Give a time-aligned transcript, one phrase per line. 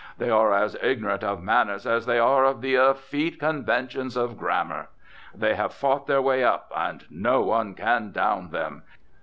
[0.17, 4.87] They are as ignorant of manners as they are of the effete conventions of grammar.
[5.35, 8.81] They have fought their way up, and no one can down them.